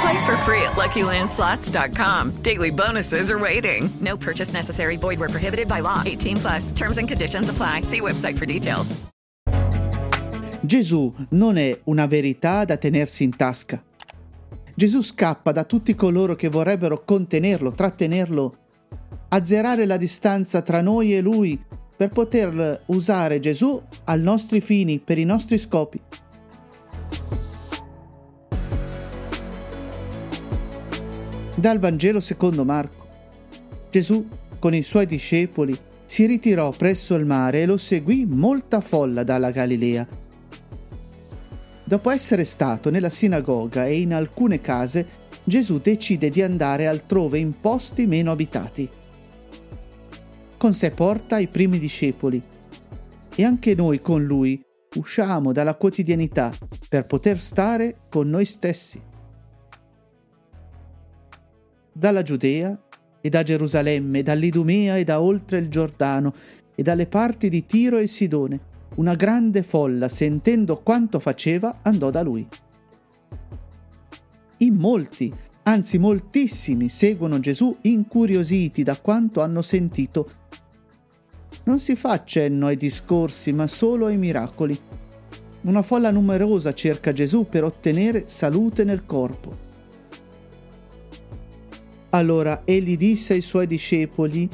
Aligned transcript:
Play 0.00 0.26
for 0.26 0.36
free 0.38 0.62
at 0.62 0.74
LuckyLandSlots.com. 0.76 2.42
Daily 2.42 2.70
bonuses 2.70 3.30
are 3.30 3.38
waiting. 3.38 3.88
No 4.00 4.16
purchase 4.16 4.52
necessary. 4.52 4.96
Void 4.96 5.18
where 5.18 5.28
prohibited 5.28 5.68
by 5.68 5.80
law. 5.80 6.02
18 6.04 6.36
plus. 6.36 6.72
Terms 6.72 6.98
and 6.98 7.08
conditions 7.08 7.48
apply. 7.48 7.82
See 7.82 8.00
website 8.00 8.36
for 8.36 8.46
details. 8.46 8.94
Gesù 10.66 11.14
non 11.30 11.58
è 11.58 11.78
una 11.84 12.06
verità 12.06 12.64
da 12.64 12.76
tenersi 12.76 13.22
in 13.22 13.36
tasca. 13.36 13.80
Gesù 14.74 15.00
scappa 15.00 15.52
da 15.52 15.62
tutti 15.64 15.94
coloro 15.94 16.34
che 16.34 16.48
vorrebbero 16.48 17.04
contenerlo, 17.04 17.72
trattenerlo, 17.72 18.56
azzerare 19.28 19.86
la 19.86 19.96
distanza 19.96 20.62
tra 20.62 20.80
noi 20.80 21.14
e 21.14 21.20
lui 21.20 21.58
per 21.96 22.10
poter 22.10 22.82
usare 22.86 23.38
Gesù 23.38 23.80
ai 24.04 24.20
nostri 24.20 24.60
fini, 24.60 24.98
per 24.98 25.18
i 25.18 25.24
nostri 25.24 25.56
scopi. 25.56 26.00
Dal 31.56 31.78
Vangelo 31.78 32.20
secondo 32.20 32.64
Marco. 32.64 33.06
Gesù 33.90 34.28
con 34.58 34.74
i 34.74 34.82
suoi 34.82 35.06
discepoli 35.06 35.76
si 36.04 36.26
ritirò 36.26 36.70
presso 36.70 37.14
il 37.14 37.24
mare 37.24 37.62
e 37.62 37.66
lo 37.66 37.76
seguì 37.76 38.24
molta 38.24 38.80
folla 38.80 39.24
dalla 39.24 39.50
Galilea. 39.50 40.06
Dopo 41.82 42.10
essere 42.10 42.44
stato 42.44 42.90
nella 42.90 43.10
sinagoga 43.10 43.86
e 43.86 44.00
in 44.00 44.14
alcune 44.14 44.60
case, 44.60 45.24
Gesù 45.42 45.78
decide 45.78 46.30
di 46.30 46.42
andare 46.42 46.86
altrove 46.86 47.38
in 47.38 47.58
posti 47.58 48.06
meno 48.06 48.30
abitati 48.30 48.88
con 50.56 50.74
sé 50.74 50.90
porta 50.90 51.38
i 51.38 51.48
primi 51.48 51.78
discepoli 51.78 52.42
e 53.34 53.44
anche 53.44 53.74
noi 53.74 54.00
con 54.00 54.24
lui 54.24 54.60
usciamo 54.94 55.52
dalla 55.52 55.74
quotidianità 55.74 56.52
per 56.88 57.06
poter 57.06 57.38
stare 57.38 57.98
con 58.08 58.28
noi 58.28 58.46
stessi. 58.46 59.05
Dalla 61.96 62.22
Giudea 62.22 62.78
e 63.22 63.28
da 63.30 63.42
Gerusalemme, 63.42 64.22
dall'Idumea 64.22 64.98
e 64.98 65.04
da 65.04 65.22
oltre 65.22 65.56
il 65.58 65.70
Giordano 65.70 66.34
e 66.74 66.82
dalle 66.82 67.06
parti 67.06 67.48
di 67.48 67.64
Tiro 67.64 67.96
e 67.96 68.06
Sidone, 68.06 68.60
una 68.96 69.14
grande 69.14 69.62
folla, 69.62 70.10
sentendo 70.10 70.76
quanto 70.82 71.18
faceva, 71.20 71.78
andò 71.80 72.10
da 72.10 72.22
lui. 72.22 72.46
In 74.58 74.74
molti, 74.74 75.32
anzi 75.62 75.96
moltissimi, 75.96 76.90
seguono 76.90 77.40
Gesù 77.40 77.74
incuriositi 77.80 78.82
da 78.82 78.98
quanto 78.98 79.40
hanno 79.40 79.62
sentito 79.62 80.30
non 81.64 81.80
si 81.80 81.96
fa 81.96 82.10
accenno 82.10 82.66
ai 82.66 82.76
discorsi, 82.76 83.52
ma 83.52 83.66
solo 83.66 84.06
ai 84.06 84.18
miracoli. 84.18 84.78
Una 85.62 85.82
folla 85.82 86.12
numerosa 86.12 86.74
cerca 86.74 87.12
Gesù 87.12 87.48
per 87.48 87.64
ottenere 87.64 88.24
salute 88.28 88.84
nel 88.84 89.04
corpo. 89.04 89.65
Allora 92.10 92.62
egli 92.64 92.96
disse 92.96 93.34
ai 93.34 93.42
suoi 93.42 93.66
discepoli 93.66 94.48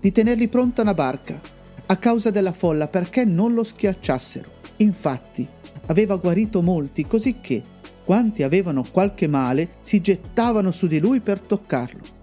di 0.00 0.12
tenergli 0.12 0.48
pronta 0.48 0.82
una 0.82 0.94
barca 0.94 1.40
a 1.86 1.96
causa 1.96 2.30
della 2.30 2.52
folla 2.52 2.88
perché 2.88 3.24
non 3.24 3.54
lo 3.54 3.64
schiacciassero. 3.64 4.56
Infatti 4.78 5.46
aveva 5.86 6.16
guarito 6.16 6.62
molti, 6.62 7.06
così 7.06 7.40
che 7.40 7.62
quanti 8.04 8.42
avevano 8.42 8.84
qualche 8.90 9.26
male 9.26 9.68
si 9.82 10.00
gettavano 10.00 10.70
su 10.70 10.86
di 10.86 10.98
lui 10.98 11.20
per 11.20 11.40
toccarlo. 11.40 12.16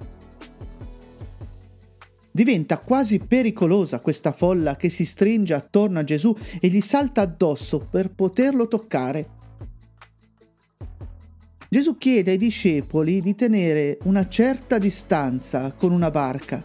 Diventa 2.31 2.79
quasi 2.79 3.19
pericolosa 3.19 3.99
questa 3.99 4.33
folla 4.33 4.75
che 4.75 4.89
si 4.89 5.05
stringe 5.05 5.53
attorno 5.53 5.99
a 5.99 6.03
Gesù 6.03 6.35
e 6.59 6.67
gli 6.67 6.81
salta 6.81 7.21
addosso 7.21 7.79
per 7.89 8.09
poterlo 8.09 8.67
toccare. 8.67 9.29
Gesù 11.75 11.97
chiede 11.97 12.31
ai 12.31 12.37
discepoli 12.37 13.19
di 13.19 13.35
tenere 13.35 13.97
una 14.03 14.29
certa 14.29 14.77
distanza 14.77 15.73
con 15.73 15.91
una 15.91 16.09
barca. 16.09 16.63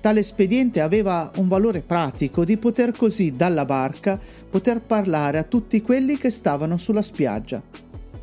Tale 0.00 0.20
espediente 0.20 0.82
aveva 0.82 1.30
un 1.36 1.48
valore 1.48 1.80
pratico 1.80 2.44
di 2.44 2.58
poter 2.58 2.94
così 2.94 3.36
dalla 3.36 3.64
barca 3.64 4.20
poter 4.50 4.82
parlare 4.82 5.38
a 5.38 5.44
tutti 5.44 5.80
quelli 5.80 6.18
che 6.18 6.28
stavano 6.28 6.76
sulla 6.76 7.00
spiaggia, 7.00 7.62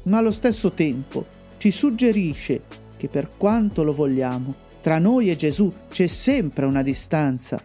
ma 0.04 0.20
allo 0.20 0.32
stesso 0.32 0.74
tempo 0.74 1.26
ci 1.58 1.72
suggerisce 1.72 2.62
che 2.96 3.08
per 3.08 3.32
quanto 3.36 3.82
lo 3.82 3.96
vogliamo, 3.96 4.54
tra 4.80 5.00
noi 5.00 5.32
e 5.32 5.36
Gesù 5.36 5.74
c'è 5.90 6.06
sempre 6.06 6.68
una 6.68 6.84
distanza. 6.84 7.60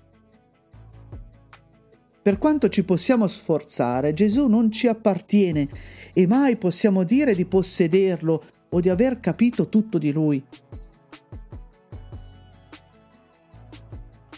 Per 2.22 2.36
quanto 2.36 2.68
ci 2.68 2.84
possiamo 2.84 3.26
sforzare, 3.26 4.12
Gesù 4.12 4.46
non 4.46 4.70
ci 4.70 4.86
appartiene 4.86 5.68
e 6.12 6.26
mai 6.26 6.56
possiamo 6.56 7.02
dire 7.02 7.34
di 7.34 7.46
possederlo 7.46 8.44
o 8.68 8.80
di 8.80 8.90
aver 8.90 9.20
capito 9.20 9.70
tutto 9.70 9.96
di 9.96 10.12
lui. 10.12 10.42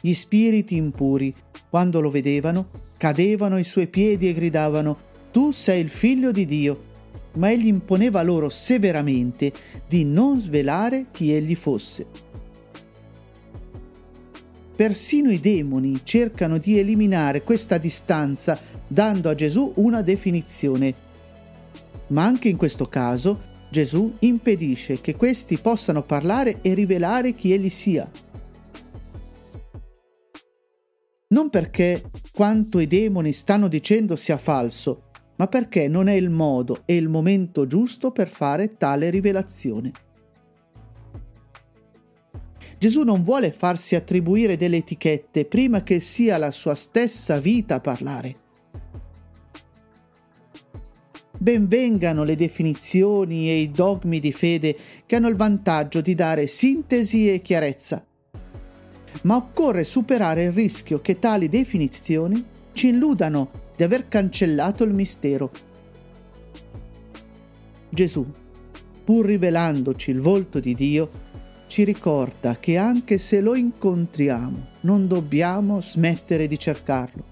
Gli 0.01 0.15
spiriti 0.15 0.77
impuri, 0.77 1.35
quando 1.69 2.01
lo 2.01 2.11
vedevano, 2.11 2.69
cadevano 2.97 3.57
ai 3.57 3.65
suoi 3.65 3.89
piedi 3.89 4.29
e 4.29 4.33
gridavano, 4.33 5.11
Tu 5.33 5.51
sei 5.51 5.81
il 5.81 5.89
figlio 5.89 6.31
di 6.31 6.45
Dio. 6.45 6.91
Ma 7.35 7.51
egli 7.51 7.67
imponeva 7.67 8.23
loro 8.23 8.49
severamente 8.49 9.53
di 9.89 10.05
non 10.05 10.41
svelare 10.41 11.07
chi 11.11 11.33
egli 11.33 11.55
fosse. 11.55 12.32
Persino 14.75 15.31
i 15.31 15.39
demoni 15.39 16.01
cercano 16.03 16.59
di 16.59 16.79
eliminare 16.79 17.43
questa 17.43 17.79
distanza 17.79 18.59
dando 18.87 19.29
a 19.29 19.35
Gesù 19.35 19.73
una 19.77 20.03
definizione. 20.03 20.95
Ma 22.09 22.25
anche 22.25 22.49
in 22.49 22.57
questo 22.57 22.89
caso 22.89 23.51
Gesù 23.71 24.17
impedisce 24.21 25.01
che 25.01 25.15
questi 25.15 25.59
possano 25.59 26.03
parlare 26.03 26.61
e 26.63 26.75
rivelare 26.75 27.35
chi 27.35 27.53
egli 27.53 27.71
sia. 27.71 28.11
Non 31.29 31.49
perché 31.49 32.05
quanto 32.33 32.79
i 32.79 32.87
demoni 32.87 33.33
stanno 33.33 33.69
dicendo 33.69 34.17
sia 34.17 34.37
falso, 34.37 35.05
ma 35.37 35.47
perché 35.47 35.89
non 35.89 36.09
è 36.09 36.13
il 36.13 36.29
modo 36.29 36.83
e 36.85 36.97
il 36.97 37.09
momento 37.09 37.67
giusto 37.67 38.11
per 38.11 38.29
fare 38.29 38.77
tale 38.77 39.09
rivelazione. 39.09 39.93
Gesù 42.83 43.03
non 43.05 43.23
vuole 43.23 43.53
farsi 43.53 43.95
attribuire 43.95 44.57
delle 44.57 44.79
etichette 44.79 45.45
prima 45.45 45.85
che 45.85 46.01
sia 46.01 46.37
la 46.37 46.51
sua 46.51 46.75
stessa 46.75 47.39
vita 47.39 47.77
a 47.77 47.81
parlare. 47.81 48.37
Benvengano 51.39 52.25
le 52.25 52.35
definizioni 52.35 53.49
e 53.49 53.61
i 53.61 53.71
dogmi 53.71 54.19
di 54.19 54.33
fede 54.33 54.77
che 55.07 55.15
hanno 55.15 55.29
il 55.29 55.37
vantaggio 55.37 56.01
di 56.01 56.17
dare 56.17 56.49
sintesi 56.49 57.33
e 57.33 57.41
chiarezza. 57.41 58.05
Ma 59.23 59.37
occorre 59.37 59.85
superare 59.85 60.43
il 60.43 60.53
rischio 60.53 61.01
che 61.01 61.21
tali 61.21 61.49
definizioni 61.49 62.45
ci 62.73 62.89
illudano 62.89 63.49
di 63.77 63.85
aver 63.85 64.09
cancellato 64.09 64.83
il 64.83 64.93
mistero. 64.93 65.53
Gesù, 67.91 68.27
pur 69.05 69.25
rivelandoci 69.25 70.11
il 70.11 70.19
volto 70.19 70.59
di 70.59 70.75
Dio, 70.75 71.31
ci 71.73 71.85
ricorda 71.85 72.59
che 72.59 72.77
anche 72.77 73.17
se 73.17 73.41
lo 73.41 73.55
incontriamo 73.55 74.67
non 74.81 75.09
dobbiamo 75.09 75.81
smettere 75.81 76.47
di 76.47 76.59
cercarlo. 76.59 77.32